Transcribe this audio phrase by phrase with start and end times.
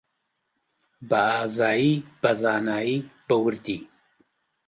[1.09, 1.91] بەئازایی،
[2.21, 3.79] بەزانایی، بەوردی